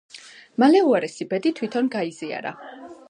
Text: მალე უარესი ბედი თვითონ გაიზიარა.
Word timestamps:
მალე 0.63 0.79
უარესი 0.87 1.27
ბედი 1.33 1.51
თვითონ 1.59 1.91
გაიზიარა. 1.97 2.57